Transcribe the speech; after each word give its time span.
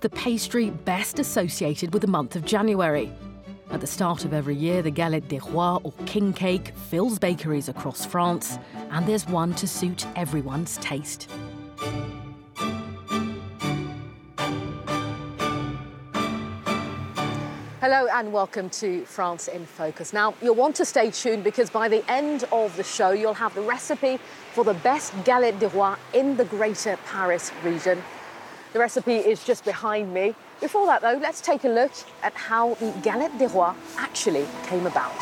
The 0.00 0.08
pastry 0.10 0.70
best 0.70 1.18
associated 1.18 1.92
with 1.92 2.02
the 2.02 2.08
month 2.08 2.36
of 2.36 2.44
January. 2.44 3.10
At 3.72 3.80
the 3.80 3.86
start 3.88 4.24
of 4.24 4.32
every 4.32 4.54
year, 4.54 4.80
the 4.80 4.92
Galette 4.92 5.26
des 5.26 5.40
Rois, 5.40 5.80
or 5.82 5.92
King 6.06 6.32
Cake, 6.32 6.72
fills 6.88 7.18
bakeries 7.18 7.68
across 7.68 8.06
France, 8.06 8.60
and 8.92 9.08
there's 9.08 9.26
one 9.26 9.54
to 9.54 9.66
suit 9.66 10.06
everyone's 10.14 10.76
taste. 10.76 11.28
Hello 17.80 18.06
and 18.12 18.32
welcome 18.32 18.70
to 18.70 19.04
France 19.04 19.48
in 19.48 19.66
Focus. 19.66 20.12
Now, 20.12 20.34
you'll 20.40 20.54
want 20.54 20.76
to 20.76 20.84
stay 20.84 21.10
tuned 21.10 21.42
because 21.42 21.70
by 21.70 21.88
the 21.88 22.08
end 22.08 22.44
of 22.52 22.76
the 22.76 22.84
show, 22.84 23.10
you'll 23.10 23.34
have 23.34 23.52
the 23.56 23.62
recipe 23.62 24.20
for 24.52 24.62
the 24.62 24.74
best 24.74 25.12
galette 25.24 25.58
des 25.58 25.68
rois 25.68 25.96
in 26.14 26.36
the 26.36 26.44
greater 26.44 26.96
Paris 27.04 27.50
region. 27.64 28.00
The 28.78 28.82
recipe 28.82 29.16
is 29.16 29.42
just 29.42 29.64
behind 29.64 30.14
me. 30.14 30.36
Before 30.60 30.86
that, 30.86 31.02
though, 31.02 31.18
let's 31.20 31.40
take 31.40 31.64
a 31.64 31.68
look 31.68 31.90
at 32.22 32.32
how 32.34 32.74
the 32.74 32.92
galette 33.02 33.36
des 33.36 33.48
rois 33.48 33.74
actually 33.96 34.46
came 34.68 34.86
about. 34.86 35.20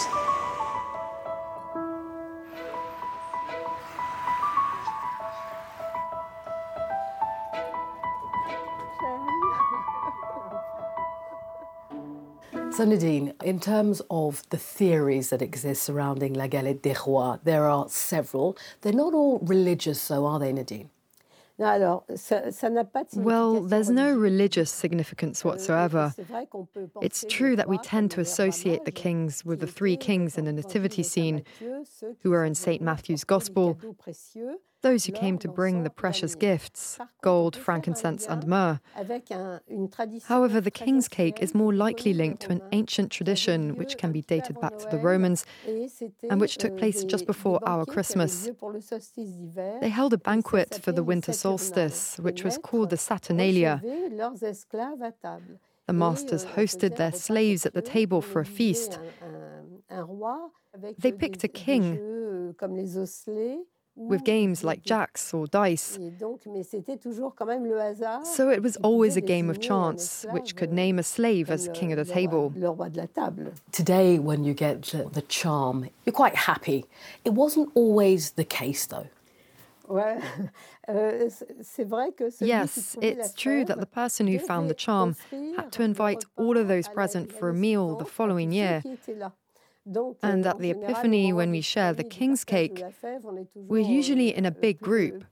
So, 12.75 12.85
Nadine, 12.85 13.33
in 13.43 13.59
terms 13.59 14.03
of 14.11 14.47
the 14.51 14.59
theories 14.59 15.31
that 15.31 15.41
exist 15.41 15.83
surrounding 15.83 16.35
La 16.35 16.47
Galette 16.47 16.83
des 16.83 16.95
Rois, 17.07 17.39
there 17.43 17.67
are 17.67 17.89
several. 17.89 18.55
They're 18.83 18.93
not 18.93 19.15
all 19.15 19.39
religious, 19.39 20.09
though, 20.09 20.27
are 20.27 20.39
they, 20.39 20.53
Nadine? 20.53 20.91
Well, 23.25 23.63
there's 23.63 23.89
no 23.91 24.13
religious 24.15 24.71
significance 24.71 25.43
Euh, 25.43 25.49
whatsoever. 25.49 26.15
It's 27.01 27.25
true 27.29 27.57
that 27.57 27.69
we 27.69 27.79
tend 27.79 28.11
to 28.13 28.21
associate 28.21 28.85
the 28.85 28.93
kings 28.93 29.45
with 29.45 29.61
the 29.61 29.67
three 29.67 29.97
kings 29.97 30.37
in 30.37 30.45
the 30.45 30.53
nativity 30.53 31.03
scene, 31.03 31.43
who 32.23 32.33
are 32.33 32.45
in 32.45 32.55
St. 32.55 32.83
Matthew's 32.83 33.25
Gospel, 33.25 33.79
those 34.87 35.05
who 35.05 35.13
came 35.13 35.37
to 35.37 35.49
bring 35.49 35.83
the 35.83 35.91
precious 35.91 36.37
gifts 36.37 36.99
gold, 37.21 37.57
frankincense, 37.57 38.25
and 38.33 38.47
myrrh. 38.47 38.79
However, 40.33 40.61
the 40.61 40.71
king's 40.71 41.09
cake 41.09 41.39
is 41.41 41.57
more 41.63 41.73
likely 41.87 42.13
linked 42.15 42.41
to 42.43 42.51
an 42.53 42.63
ancient 42.71 43.11
tradition 43.11 43.75
which 43.81 43.99
can 43.99 44.13
be 44.13 44.23
dated 44.23 44.61
back 44.61 44.79
to 44.79 44.87
the 44.93 44.99
Romans 44.99 45.45
and 46.31 46.41
which 46.41 46.57
took 46.57 46.77
place 46.79 47.03
just 47.03 47.27
before 47.27 47.59
our 47.73 47.85
Christmas. 47.85 48.49
They 49.83 49.89
held 49.89 50.13
a 50.13 50.19
banquet 50.19 50.79
for 50.85 50.93
the 50.93 51.03
winter 51.03 51.33
solstice, 51.33 52.19
which 52.27 52.45
was 52.45 52.57
called 52.59 52.91
the 52.91 52.97
Saturnalia. 52.97 53.83
The 55.89 55.97
masters 56.05 56.45
hosted 56.59 56.97
their 56.97 57.13
slaves 57.13 57.67
at 57.67 57.75
the 57.75 57.83
table 57.83 58.21
for 58.23 58.39
a 58.41 58.47
feast. 58.59 59.01
They 60.99 61.11
picked 61.11 61.43
a 61.43 61.49
king 61.49 61.85
with 63.97 64.25
games 64.25 64.63
like 64.63 64.83
jacks 64.83 65.33
or 65.33 65.47
dice. 65.47 65.99
So 68.25 68.51
it 68.51 68.63
was 68.63 68.77
always 68.79 69.17
a 69.17 69.21
game 69.21 69.49
of 69.51 69.61
chance, 69.61 70.27
which 70.31 70.55
could 70.55 70.73
name 70.73 70.99
a 70.99 71.03
slave 71.03 71.51
as 71.51 71.69
king 71.75 71.93
of 71.93 71.99
the 71.99 72.05
table. 72.13 72.53
Today, 73.73 74.19
when 74.19 74.45
you 74.45 74.55
get 74.55 74.83
the, 74.83 75.09
the 75.11 75.23
charm, 75.23 75.89
you're 76.05 76.13
quite 76.13 76.37
happy. 76.37 76.85
It 77.25 77.31
wasn't 77.35 77.71
always 77.75 78.33
the 78.33 78.45
case, 78.45 78.87
though. 78.87 79.07
Yes, 82.41 82.97
it's 83.01 83.33
true 83.35 83.65
that 83.65 83.79
the 83.81 83.87
person 83.87 84.27
who 84.27 84.39
found 84.39 84.69
the 84.71 84.75
charm 84.75 85.17
had 85.57 85.73
to 85.73 85.83
invite 85.83 86.25
all 86.37 86.57
of 86.57 86.69
those 86.69 86.89
present 86.89 87.33
for 87.33 87.49
a 87.49 87.55
meal 87.55 87.97
the 87.97 88.05
following 88.05 88.53
year. 88.53 88.83
And 90.23 90.45
at 90.47 90.59
the 90.59 90.71
Epiphany, 90.71 91.33
when 91.33 91.51
we 91.51 91.61
share 91.61 91.93
the 91.93 92.03
king's 92.05 92.45
cake, 92.45 92.83
we're 93.55 93.89
usually 93.99 94.35
in 94.35 94.45
a 94.45 94.51
big 94.51 94.81
group. 94.81 95.25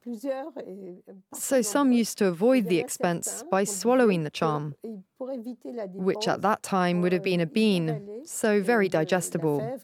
So 1.35 1.61
some 1.63 1.93
used 1.93 2.19
to 2.19 2.27
avoid 2.27 2.69
the 2.69 2.79
expense 2.79 3.43
by 3.51 3.65
swallowing 3.65 4.23
the 4.23 4.31
charm, 4.31 4.75
which 5.19 6.29
at 6.29 6.43
that 6.43 6.63
time 6.63 7.01
would 7.01 7.13
have 7.13 7.25
been 7.25 7.41
a 7.41 7.47
bean, 7.47 8.23
so 8.25 8.63
very 8.63 8.89
digestible. 8.89 9.81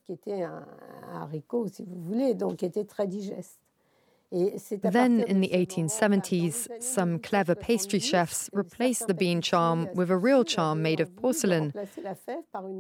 Then 4.33 5.23
in 5.23 5.41
the 5.41 5.49
1870s, 5.49 6.83
some 6.83 7.19
clever 7.19 7.55
pastry 7.57 7.99
chefs 7.99 8.49
replaced 8.53 9.09
the 9.09 9.15
bean 9.15 9.43
charm 9.43 9.89
with 9.95 10.11
a 10.11 10.17
real 10.17 10.45
charm 10.45 10.83
made 10.83 11.01
of 11.01 11.15
porcelain. 11.17 11.73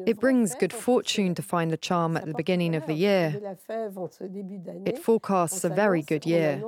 It 0.07 0.21
brings 0.21 0.55
good 0.55 0.73
fortune 0.73 1.35
to 1.35 1.43
find 1.43 1.71
the 1.71 1.77
charm 1.77 2.17
at 2.17 2.27
the 2.27 2.35
beginning 2.35 2.77
of 2.77 2.87
the 2.87 2.95
year. 2.95 3.57
It 4.87 4.99
forecasts 4.99 5.65
a 5.65 5.69
very 5.69 6.03
good 6.03 6.25
year. 6.25 6.63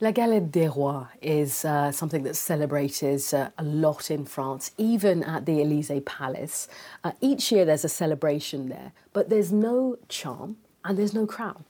La 0.00 0.10
Galette 0.10 0.50
des 0.50 0.68
Rois 0.68 1.06
is 1.20 1.64
uh, 1.64 1.92
something 1.92 2.24
that's 2.24 2.40
celebrated 2.40 3.22
uh, 3.32 3.50
a 3.56 3.62
lot 3.62 4.10
in 4.10 4.24
France, 4.24 4.72
even 4.76 5.22
at 5.22 5.46
the 5.46 5.62
Elysee 5.62 6.00
Palace. 6.00 6.66
Uh, 7.04 7.12
each 7.20 7.52
year 7.52 7.64
there's 7.64 7.84
a 7.84 7.88
celebration 7.88 8.68
there, 8.68 8.90
but 9.12 9.28
there's 9.28 9.52
no 9.52 9.96
charm 10.08 10.56
and 10.84 10.98
there's 10.98 11.14
no 11.14 11.24
crown. 11.24 11.64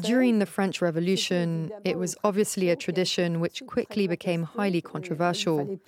During 0.00 0.38
the 0.38 0.46
French 0.46 0.82
Revolution, 0.82 1.72
it 1.82 1.96
was 1.96 2.14
obviously 2.22 2.68
a 2.68 2.76
tradition 2.76 3.40
which 3.40 3.62
quickly 3.66 4.06
became 4.06 4.42
highly 4.42 4.82
controversial. 4.82 5.78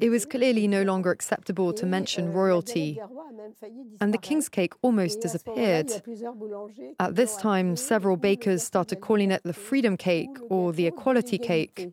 It 0.00 0.10
was 0.10 0.26
clearly 0.26 0.68
no 0.68 0.82
longer 0.82 1.10
acceptable 1.10 1.72
to 1.72 1.86
mention 1.86 2.32
royalty, 2.34 3.00
and 4.00 4.12
the 4.12 4.18
king's 4.18 4.50
cake 4.50 4.74
almost 4.82 5.22
disappeared. 5.22 5.90
At 7.00 7.16
this 7.16 7.36
time, 7.38 7.76
several 7.76 8.18
bakers 8.18 8.62
started 8.62 9.00
calling 9.00 9.30
it 9.30 9.42
the 9.42 9.54
freedom 9.54 9.96
cake 9.96 10.36
or 10.50 10.72
the 10.72 10.86
equality 10.86 11.38
cake. 11.38 11.88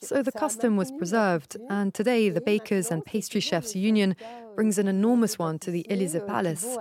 So 0.00 0.22
the 0.22 0.32
custom 0.32 0.76
was 0.76 0.90
preserved, 0.90 1.56
and 1.70 1.94
today 1.94 2.28
the 2.28 2.40
Bakers 2.40 2.90
and 2.90 3.04
Pastry 3.04 3.40
Chefs 3.40 3.76
Union 3.76 4.16
brings 4.56 4.78
an 4.78 4.88
enormous 4.88 5.38
one 5.38 5.58
to 5.60 5.70
the 5.70 5.86
Elysee 5.88 6.20
Palace, 6.20 6.76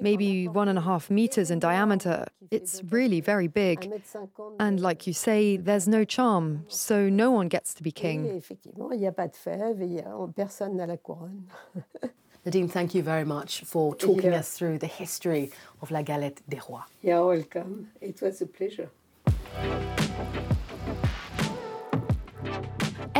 maybe 0.00 0.46
one 0.46 0.68
and 0.68 0.78
a 0.78 0.82
half 0.82 1.10
meters 1.10 1.50
in 1.50 1.58
diameter. 1.58 2.26
It's 2.50 2.82
really 2.90 3.20
very 3.20 3.48
big. 3.48 3.90
And 4.58 4.80
like 4.80 5.06
you 5.06 5.12
say, 5.12 5.56
there's 5.56 5.88
no 5.88 6.04
charm, 6.04 6.64
so 6.68 7.08
no 7.08 7.30
one 7.30 7.48
gets 7.48 7.74
to 7.74 7.82
be 7.82 7.90
king. 7.90 8.42
Nadine, 12.46 12.68
thank 12.68 12.94
you 12.94 13.02
very 13.02 13.24
much 13.24 13.62
for 13.62 13.94
talking 13.94 14.32
us 14.32 14.56
through 14.56 14.78
the 14.78 14.86
history 14.86 15.50
of 15.82 15.90
La 15.90 16.02
Galette 16.02 16.40
des 16.48 16.60
Rois. 16.68 16.84
You're 17.02 17.26
welcome. 17.26 17.88
It 18.00 18.22
was 18.22 18.40
a 18.40 18.46
pleasure. 18.46 18.90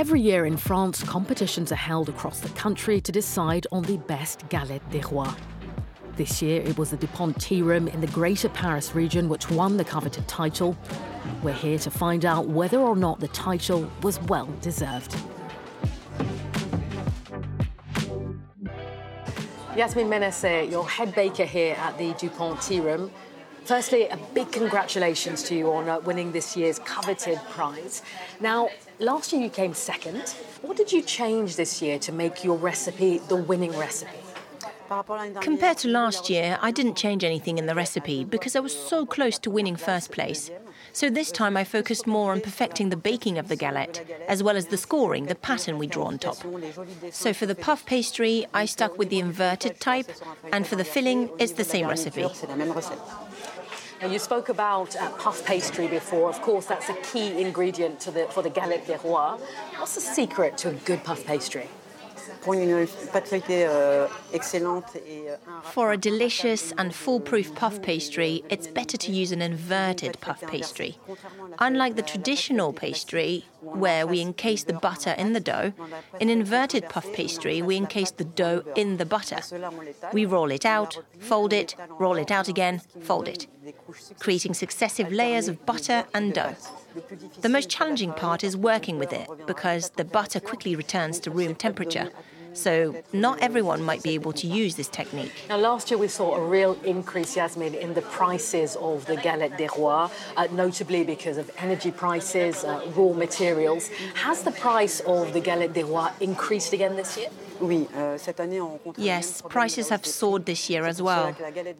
Every 0.00 0.22
year 0.22 0.46
in 0.46 0.56
France, 0.56 1.04
competitions 1.04 1.70
are 1.72 1.74
held 1.74 2.08
across 2.08 2.40
the 2.40 2.48
country 2.48 3.02
to 3.02 3.12
decide 3.12 3.66
on 3.70 3.82
the 3.82 3.98
best 3.98 4.48
galette 4.48 4.88
des 4.90 5.02
rois. 5.02 5.36
This 6.16 6.40
year, 6.40 6.62
it 6.62 6.78
was 6.78 6.90
the 6.90 6.96
Dupont 6.96 7.38
Tea 7.38 7.60
Room 7.60 7.86
in 7.86 8.00
the 8.00 8.06
Greater 8.06 8.48
Paris 8.48 8.94
region 8.94 9.28
which 9.28 9.50
won 9.50 9.76
the 9.76 9.84
coveted 9.84 10.26
title. 10.26 10.74
We're 11.42 11.52
here 11.52 11.78
to 11.80 11.90
find 11.90 12.24
out 12.24 12.46
whether 12.46 12.78
or 12.78 12.96
not 12.96 13.20
the 13.20 13.28
title 13.28 13.91
was 14.00 14.18
well 14.22 14.48
deserved. 14.62 15.14
Yasmine 19.76 20.08
Menacer, 20.08 20.62
your 20.70 20.88
head 20.88 21.14
baker 21.14 21.44
here 21.44 21.74
at 21.74 21.98
the 21.98 22.14
Dupont 22.14 22.62
Tea 22.62 22.80
Room. 22.80 23.10
Firstly, 23.65 24.09
a 24.09 24.18
big 24.34 24.51
congratulations 24.51 25.42
to 25.45 25.54
you 25.54 25.72
on 25.72 25.89
uh, 25.89 26.01
winning 26.01 26.33
this 26.33 26.57
year's 26.57 26.78
coveted 26.80 27.39
prize. 27.51 28.03
Now, 28.41 28.68
last 28.98 29.33
year 29.33 29.42
you 29.42 29.51
came 29.51 29.74
second. 29.74 30.30
What 30.62 30.77
did 30.77 30.92
you 30.92 31.03
change 31.03 31.57
this 31.57 31.80
year 31.80 31.98
to 32.01 32.12
make 32.12 32.42
your 32.42 32.57
recipe 32.57 33.18
the 33.18 33.36
winning 33.36 33.77
recipe? 33.77 34.18
Compared 35.41 35.78
to 35.78 35.89
last 35.89 36.28
year, 36.28 36.59
I 36.60 36.72
didn't 36.72 36.97
change 36.97 37.22
anything 37.22 37.59
in 37.59 37.66
the 37.66 37.77
recipe 37.77 38.24
because 38.24 38.57
I 38.57 38.60
was 38.60 38.77
so 38.77 39.07
close 39.07 39.39
to 39.39 39.51
winning 39.51 39.77
first 39.77 40.10
place. 40.10 40.51
So 40.92 41.09
this 41.09 41.30
time 41.30 41.56
I 41.56 41.63
focused 41.63 42.09
more 42.09 42.33
on 42.33 42.41
perfecting 42.41 42.89
the 42.89 42.97
baking 42.97 43.39
of 43.39 43.47
the 43.47 43.54
galette, 43.54 44.04
as 44.27 44.42
well 44.42 44.56
as 44.56 44.66
the 44.66 44.77
scoring, 44.77 45.27
the 45.27 45.36
pattern 45.36 45.78
we 45.78 45.86
draw 45.86 46.06
on 46.06 46.18
top. 46.18 46.39
So 47.13 47.33
for 47.33 47.47
the 47.47 47.54
puff 47.54 47.86
pastry, 47.86 48.47
I 48.53 48.65
stuck 48.65 48.98
with 48.98 49.10
the 49.10 49.21
inverted 49.21 49.78
type, 49.78 50.10
and 50.53 50.66
for 50.66 50.74
the 50.74 50.84
filling, 50.84 51.30
it's 51.39 51.53
the 51.53 51.63
same 51.63 51.86
recipe. 51.86 52.27
Now, 54.00 54.08
you 54.08 54.18
spoke 54.18 54.48
about 54.48 54.97
uh, 54.97 55.10
puff 55.10 55.44
pastry 55.44 55.86
before. 55.86 56.28
Of 56.30 56.41
course, 56.41 56.66
that's 56.66 56.88
a 56.88 56.94
key 56.94 57.41
ingredient 57.42 58.00
to 58.00 58.10
the, 58.10 58.24
for 58.26 58.42
the 58.42 58.48
galette 58.48 58.86
des 58.86 58.98
rois. 59.04 59.38
What's 59.78 59.94
the 59.94 60.00
secret 60.00 60.56
to 60.58 60.70
a 60.70 60.72
good 60.72 61.04
puff 61.04 61.24
pastry? 61.26 61.68
Euh, 62.47 64.08
For 65.62 65.92
a 65.92 65.97
delicious 65.97 66.72
and 66.78 66.94
foolproof 66.94 67.54
puff 67.54 67.82
pastry, 67.82 68.42
it's 68.48 68.66
better 68.66 68.97
to 68.97 69.12
use 69.12 69.32
an 69.32 69.42
inverted 69.42 70.18
puff 70.20 70.41
pastry. 70.46 70.96
Unlike 71.58 71.96
the 71.96 72.03
traditional 72.03 72.72
pastry, 72.72 73.44
where 73.60 74.07
we 74.07 74.21
encase 74.21 74.65
the 74.65 74.72
butter 74.72 75.10
in 75.10 75.33
the 75.33 75.41
dough, 75.41 75.72
in 76.18 76.28
inverted 76.28 76.89
puff 76.89 77.12
pastry, 77.12 77.62
we 77.62 77.77
encase 77.77 78.10
the 78.10 78.24
dough 78.24 78.62
in 78.77 78.97
the 78.97 79.07
butter. 79.07 79.41
We 80.12 80.27
roll 80.27 80.51
it 80.51 80.65
out, 80.65 80.98
fold 81.18 81.53
it, 81.53 81.74
roll 81.98 82.16
it 82.16 82.30
out 82.30 82.48
again, 82.48 82.80
fold 83.01 83.28
it, 83.28 83.47
creating 84.18 84.54
successive 84.54 85.12
layers 85.12 85.48
of 85.48 85.65
butter 85.66 86.04
and 86.15 86.33
dough. 86.33 86.57
The 87.41 87.48
most 87.48 87.68
challenging 87.68 88.12
part 88.12 88.42
is 88.42 88.57
working 88.57 88.98
with 88.98 89.12
it 89.12 89.28
because 89.47 89.91
the 89.91 90.04
butter 90.04 90.41
quickly 90.41 90.74
returns 90.74 91.21
to 91.21 91.30
room 91.30 91.54
temperature. 91.54 92.10
So, 92.52 93.02
not 93.12 93.41
everyone 93.41 93.82
might 93.82 94.02
be 94.02 94.10
able 94.14 94.32
to 94.34 94.47
use 94.47 94.74
this 94.74 94.88
technique. 94.88 95.32
Now, 95.48 95.56
last 95.56 95.91
year 95.91 95.98
we 95.98 96.08
saw 96.08 96.34
a 96.34 96.44
real 96.44 96.76
increase, 96.84 97.36
Yasmine, 97.36 97.74
in 97.74 97.94
the 97.94 98.02
prices 98.02 98.76
of 98.76 99.06
the 99.06 99.16
galette 99.16 99.56
des 99.56 99.68
rois, 99.76 100.10
uh, 100.36 100.48
notably 100.52 101.04
because 101.04 101.36
of 101.36 101.50
energy 101.58 101.91
prices, 101.91 102.64
uh, 102.64 102.84
raw 102.97 103.12
materials. 103.12 103.88
Has 104.14 104.42
the 104.42 104.52
price 104.52 105.00
of 105.00 105.32
the 105.32 105.41
galette 105.41 105.72
des 105.72 105.84
rois 105.84 106.10
increased 106.20 106.72
again 106.72 106.97
this 106.97 107.16
year? 107.16 107.28
Euh, 107.62 108.18
yes, 108.97 109.42
prices 109.48 109.89
have 109.89 110.07
soared 110.07 110.47
this 110.47 110.71
year 110.71 110.84
as 110.86 111.01
well. 111.03 111.34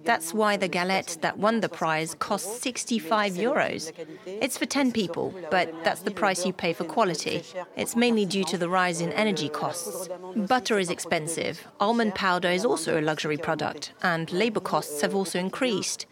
That's 0.05 0.35
why 0.35 0.57
the 0.57 0.69
galette 0.69 1.19
that 1.21 1.39
won 1.39 1.61
the 1.61 1.69
prize 1.69 2.15
costs 2.15 2.61
65 2.61 3.33
euros. 3.33 3.93
It's 4.27 4.59
for 4.59 4.67
10 4.67 4.93
people, 4.93 5.35
but 5.51 5.73
that's 5.85 6.03
the 6.03 6.11
price 6.11 6.45
you 6.45 6.53
pay 6.53 6.73
for 6.73 6.85
quality. 6.85 7.43
It's 7.77 7.97
mainly 7.97 8.27
due 8.27 8.45
to 8.45 8.59
the 8.59 8.69
rise 8.69 9.01
in 9.01 9.13
energy 9.13 9.49
costs. 9.49 10.09
Butter 10.37 10.79
is 10.79 10.91
expensive, 10.91 11.67
almond 11.79 12.15
powder 12.15 12.51
is 12.51 12.65
also 12.65 13.01
a 13.01 13.03
luxury 13.03 13.37
product, 13.37 13.93
and 14.03 14.31
labor 14.33 14.61
costs 14.61 15.01
have 15.01 15.15
also 15.15 15.39
increased. 15.39 16.07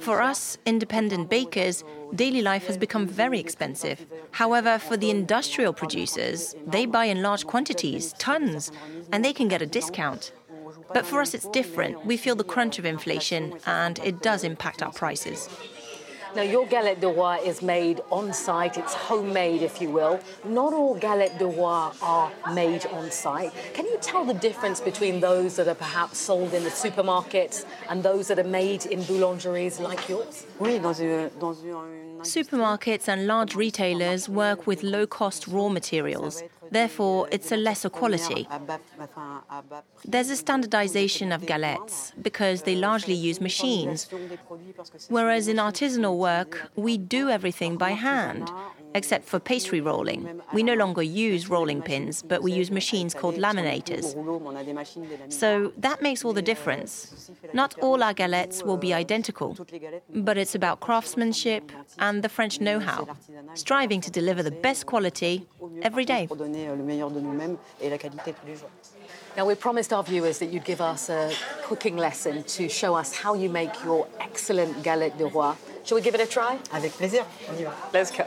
For 0.00 0.22
us, 0.22 0.58
independent 0.66 1.30
bakers, 1.30 1.82
daily 2.14 2.42
life 2.42 2.66
has 2.66 2.76
become 2.76 3.06
very 3.06 3.40
expensive. 3.40 4.06
However, 4.32 4.78
for 4.78 4.96
the 4.96 5.10
industrial 5.10 5.72
producers, 5.72 6.54
they 6.66 6.86
buy 6.86 7.06
in 7.06 7.22
large 7.22 7.46
quantities, 7.46 8.12
tons, 8.14 8.70
and 9.12 9.24
they 9.24 9.32
can 9.32 9.48
get 9.48 9.62
a 9.62 9.66
discount. 9.66 10.32
But 10.92 11.06
for 11.06 11.20
us, 11.20 11.34
it's 11.34 11.48
different. 11.48 12.04
We 12.04 12.16
feel 12.16 12.36
the 12.36 12.44
crunch 12.44 12.78
of 12.78 12.84
inflation, 12.84 13.54
and 13.66 13.98
it 14.00 14.22
does 14.22 14.44
impact 14.44 14.82
our 14.82 14.92
prices. 14.92 15.48
Now, 16.34 16.42
your 16.42 16.66
galette 16.66 17.00
de 17.00 17.06
roi 17.06 17.38
is 17.44 17.62
made 17.62 18.00
on 18.10 18.32
site, 18.32 18.76
it's 18.76 18.92
homemade, 18.92 19.62
if 19.62 19.80
you 19.80 19.88
will. 19.88 20.18
Not 20.44 20.72
all 20.72 20.96
galette 20.96 21.38
de 21.38 21.46
roi 21.46 21.92
are 22.02 22.32
made 22.52 22.86
on 22.86 23.12
site. 23.12 23.52
Can 23.72 23.86
you 23.86 23.98
tell 24.00 24.24
the 24.24 24.34
difference 24.34 24.80
between 24.80 25.20
those 25.20 25.54
that 25.56 25.68
are 25.68 25.76
perhaps 25.76 26.18
sold 26.18 26.52
in 26.52 26.64
the 26.64 26.70
supermarkets 26.70 27.66
and 27.88 28.02
those 28.02 28.26
that 28.28 28.40
are 28.40 28.50
made 28.62 28.86
in 28.86 29.00
boulangeries 29.04 29.78
like 29.78 30.08
yours? 30.08 30.44
Oui, 30.58 30.80
dans 30.80 30.98
une, 30.98 31.30
dans 31.38 31.54
une 31.62 32.04
Supermarkets 32.24 33.06
and 33.06 33.26
large 33.26 33.54
retailers 33.54 34.28
work 34.30 34.66
with 34.66 34.82
low 34.82 35.06
cost 35.06 35.46
raw 35.46 35.68
materials, 35.68 36.42
therefore, 36.74 37.28
it's 37.30 37.50
a 37.52 37.56
lesser 37.56 37.90
quality. 37.90 38.48
There's 40.04 40.30
a 40.30 40.36
standardization 40.36 41.32
of 41.32 41.42
galettes 41.42 42.12
because 42.22 42.62
they 42.62 42.76
largely 42.76 43.14
use 43.14 43.40
machines, 43.40 44.08
whereas 45.08 45.48
in 45.48 45.56
artisanal 45.56 46.16
work, 46.18 46.70
we 46.76 46.98
do 46.98 47.30
everything 47.30 47.76
by 47.76 47.92
hand 47.92 48.50
except 48.94 49.24
for 49.24 49.40
pastry 49.40 49.80
rolling. 49.80 50.40
We 50.52 50.62
no 50.62 50.74
longer 50.74 51.02
use 51.02 51.50
rolling 51.50 51.82
pins, 51.82 52.22
but 52.22 52.42
we 52.42 52.52
use 52.52 52.70
machines 52.70 53.12
called 53.12 53.34
laminators. 53.34 54.06
So 55.32 55.72
that 55.78 56.00
makes 56.00 56.24
all 56.24 56.32
the 56.32 56.42
difference. 56.42 57.30
Not 57.52 57.76
all 57.80 58.02
our 58.02 58.14
galettes 58.14 58.64
will 58.64 58.76
be 58.76 58.94
identical, 58.94 59.56
but 60.14 60.38
it's 60.38 60.54
about 60.54 60.78
craftsmanship 60.80 61.72
and 61.98 62.22
the 62.22 62.28
French 62.28 62.60
know 62.60 62.78
how, 62.78 63.16
striving 63.54 64.00
to 64.00 64.10
deliver 64.10 64.42
the 64.42 64.52
best 64.52 64.86
quality 64.86 65.46
every 65.82 66.04
day. 66.04 66.28
Now, 69.36 69.46
we 69.46 69.54
promised 69.54 69.92
our 69.92 70.02
viewers 70.02 70.38
that 70.38 70.46
you'd 70.46 70.64
give 70.64 70.80
us 70.80 71.08
a 71.10 71.32
cooking 71.62 71.96
lesson 71.96 72.42
to 72.44 72.68
show 72.68 72.94
us 72.94 73.14
how 73.14 73.34
you 73.34 73.48
make 73.48 73.84
your 73.84 74.06
excellent 74.20 74.82
galette 74.82 75.18
de 75.18 75.26
roi. 75.26 75.54
Shall 75.84 75.96
we 75.96 76.02
give 76.02 76.14
it 76.14 76.20
a 76.20 76.26
try? 76.26 76.58
Avec 76.72 76.92
plaisir. 76.92 77.24
on 77.50 77.56
y 77.56 77.64
va. 77.64 77.74
Let's 77.92 78.10
go. 78.10 78.24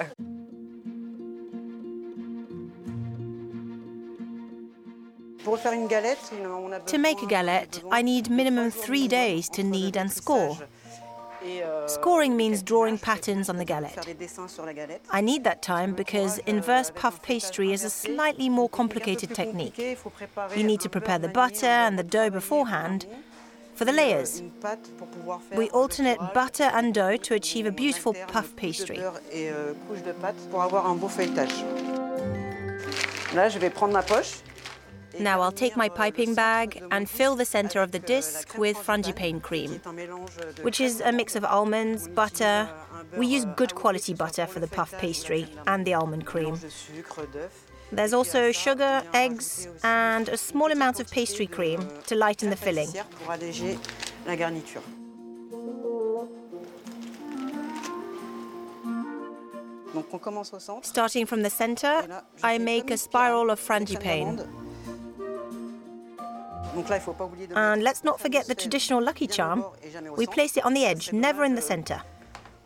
To 6.87 6.97
make 6.97 7.21
a 7.23 7.25
galette, 7.25 7.81
I 7.89 8.01
need 8.01 8.29
minimum 8.29 8.69
three 8.69 9.07
days 9.07 9.47
to 9.49 9.63
knead 9.63 9.95
and 9.95 10.11
score. 10.11 10.57
Scoring 11.87 12.35
means 12.35 12.63
drawing 12.63 12.97
patterns 12.97 13.49
on 13.49 13.57
the 13.57 13.65
galette. 13.65 14.07
I 15.11 15.21
need 15.21 15.43
that 15.43 15.61
time 15.61 15.93
because 15.93 16.39
inverse 16.39 16.91
puff 16.95 17.21
pastry 17.21 17.71
is 17.71 17.83
a 17.83 17.89
slightly 17.89 18.49
more 18.49 18.69
complicated 18.69 19.33
technique. 19.35 19.77
You 20.55 20.63
need 20.63 20.81
to 20.81 20.89
prepare 20.89 21.19
the 21.19 21.29
butter 21.29 21.65
and 21.65 21.97
the 21.97 22.03
dough 22.03 22.29
beforehand. 22.29 23.05
For 23.75 23.85
the 23.85 23.91
layers, 23.91 24.41
we 25.55 25.69
alternate 25.69 26.17
butter 26.33 26.71
and 26.73 26.95
dough 26.95 27.17
to 27.17 27.35
achieve 27.35 27.67
a 27.67 27.71
beautiful 27.71 28.15
puff 28.27 28.55
pastry. 28.55 28.97
Là, 33.35 33.49
je 33.49 33.59
vais 33.59 33.69
prendre 33.69 33.93
ma 33.93 34.01
poche 34.01 34.41
now 35.19 35.41
I'll 35.41 35.51
take 35.51 35.75
my 35.75 35.89
piping 35.89 36.35
bag 36.35 36.83
and 36.91 37.09
fill 37.09 37.35
the 37.35 37.45
center 37.45 37.81
of 37.81 37.91
the 37.91 37.99
disc 37.99 38.57
with 38.57 38.77
frangipane 38.77 39.41
cream, 39.41 39.81
which 40.61 40.79
is 40.79 41.01
a 41.01 41.11
mix 41.11 41.35
of 41.35 41.43
almonds, 41.43 42.07
butter. 42.07 42.69
We 43.17 43.27
use 43.27 43.45
good 43.55 43.73
quality 43.73 44.13
butter 44.13 44.45
for 44.45 44.59
the 44.59 44.67
puff 44.67 44.93
pastry 44.97 45.47
and 45.65 45.85
the 45.85 45.93
almond 45.93 46.25
cream. 46.25 46.59
There's 47.91 48.13
also 48.13 48.51
sugar, 48.51 49.01
eggs, 49.13 49.67
and 49.83 50.27
a 50.29 50.37
small 50.37 50.71
amount 50.71 50.99
of 50.99 51.09
pastry 51.09 51.47
cream 51.47 51.87
to 52.07 52.15
lighten 52.15 52.49
the 52.49 52.55
filling. 52.55 52.89
Starting 60.81 61.25
from 61.25 61.41
the 61.43 61.49
center, 61.49 62.23
I 62.43 62.57
make 62.57 62.91
a 62.91 62.97
spiral 62.97 63.49
of 63.49 63.59
frangipane. 63.59 64.66
And 67.55 67.83
let's 67.83 68.03
not 68.03 68.19
forget 68.19 68.47
the 68.47 68.55
traditional 68.55 69.01
lucky 69.01 69.27
charm. 69.27 69.65
We 70.15 70.27
place 70.27 70.57
it 70.57 70.65
on 70.65 70.73
the 70.73 70.85
edge, 70.85 71.11
never 71.13 71.43
in 71.43 71.55
the 71.55 71.61
center. 71.61 72.01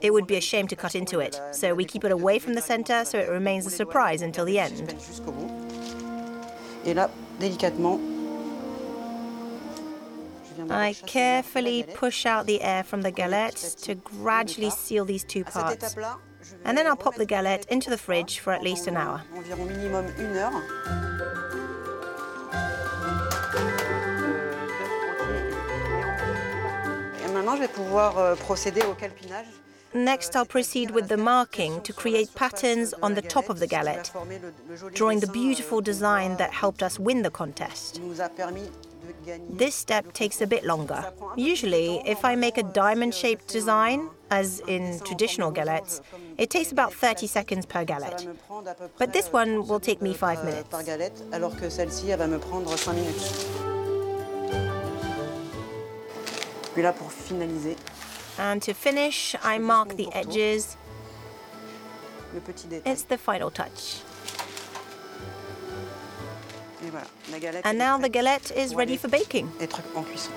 It 0.02 0.12
would 0.12 0.26
be 0.26 0.36
a 0.36 0.42
shame 0.42 0.68
to 0.68 0.76
cut 0.76 0.96
into 0.96 1.20
it, 1.20 1.40
so 1.52 1.76
we 1.76 1.86
keep 1.86 2.04
it 2.04 2.12
away 2.12 2.40
from 2.40 2.56
the 2.56 2.62
center 2.62 3.06
so 3.06 3.20
it 3.20 3.30
remains 3.30 3.68
a 3.68 3.70
surprise 3.70 4.24
until 4.24 4.46
the 4.46 4.58
end. 4.58 4.96
I 10.70 10.96
carefully 11.06 11.84
push 11.94 12.26
out 12.26 12.46
the 12.46 12.62
air 12.62 12.84
from 12.84 13.02
the 13.04 13.12
galette 13.12 13.76
to 13.84 13.96
gradually 13.96 14.70
seal 14.70 15.06
these 15.06 15.24
two 15.24 15.44
parts. 15.44 15.96
And 16.66 16.78
then 16.78 16.88
I'll 16.88 16.96
pop 16.96 17.16
the 17.16 17.26
galette 17.26 17.66
into 17.68 17.90
the 17.90 17.98
fridge 17.98 18.40
for 18.40 18.54
at 18.54 18.64
least 18.64 18.88
an 18.88 18.98
hour. 18.98 19.22
Euh, 27.52 28.36
Next, 29.94 30.36
I'll 30.38 30.46
proceed 30.46 30.92
with 30.92 31.10
the 31.10 31.18
marking 31.18 31.82
to 31.82 31.92
create 31.92 32.34
patterns 32.34 32.94
on 33.02 33.14
the 33.14 33.22
top 33.22 33.50
of 33.50 33.60
the 33.60 33.68
galette, 33.68 34.10
drawing 34.94 35.20
the 35.20 35.28
beautiful 35.28 35.82
design 35.82 36.38
that 36.38 36.54
helped 36.54 36.82
us 36.82 36.98
win 36.98 37.24
the 37.24 37.30
contest. 37.30 38.00
This 39.50 39.76
step 39.76 40.14
takes 40.14 40.40
a 40.42 40.48
bit 40.48 40.64
longer. 40.64 41.04
Usually, 41.36 42.02
if 42.06 42.24
I 42.24 42.36
make 42.36 42.58
a 42.58 42.64
diamond 42.64 43.14
shaped 43.14 43.50
design, 43.50 44.10
as 44.30 44.62
in 44.68 45.02
traditional 45.02 45.52
galettes, 45.52 46.00
it 46.38 46.50
takes 46.50 46.72
about 46.72 46.94
30 46.94 47.28
seconds 47.28 47.66
per 47.66 47.84
galette. 47.84 48.26
But 48.98 49.12
this 49.12 49.34
one 49.34 49.68
will 49.68 49.82
take 49.82 50.02
me 50.02 50.14
5 50.14 50.46
minutes. 50.46 50.70
Puis 56.82 56.88
là, 56.88 56.94
pour 56.94 57.12
finaliser. 57.12 57.76
And 58.40 58.60
to 58.62 58.74
finish, 58.74 59.36
I 59.44 59.60
mark 59.60 59.96
the 59.98 60.08
edges. 60.16 60.76
Le 62.34 62.40
petit 62.40 62.66
détail. 62.66 62.92
It's 62.92 63.04
the 63.04 63.20
final 63.20 63.52
touch. 63.52 64.02
Et 66.84 66.90
voilà, 66.90 67.06
la 67.32 67.38
galette 67.38 67.64
And 67.68 67.78
now 67.78 68.00
the 68.00 68.10
galette 68.10 68.52
is 68.58 68.74
ready 68.74 68.98
for 68.98 69.10
baking. 69.10 69.48
Être 69.62 69.80
en 69.94 70.02
cuisson. 70.02 70.32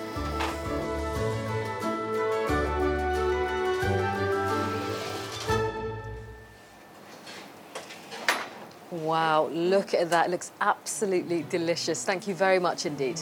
Wow, 8.91 9.49
look 9.51 9.95
at 9.95 10.11
that. 10.11 10.27
It 10.27 10.31
looks 10.31 10.53
absolutely 10.61 11.47
delicious. 11.49 12.05
Thank 12.05 12.29
you 12.29 12.35
very 12.35 12.59
much 12.59 12.85
indeed. 12.85 13.19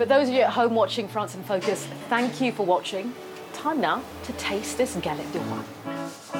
For 0.00 0.06
those 0.06 0.28
of 0.28 0.34
you 0.34 0.40
at 0.40 0.54
home 0.54 0.74
watching 0.74 1.08
France 1.08 1.34
in 1.34 1.42
Focus, 1.42 1.86
thank 2.08 2.40
you 2.40 2.52
for 2.52 2.64
watching. 2.64 3.12
Time 3.52 3.82
now 3.82 4.02
to 4.24 4.32
taste 4.32 4.78
this 4.78 4.96
galette 4.96 5.30
de. 5.30 6.39